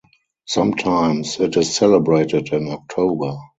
[0.47, 3.37] Sometimes it is celebrated in October.